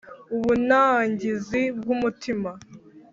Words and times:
Ubunangizi 0.35 1.61
bw’umutima 1.77 2.51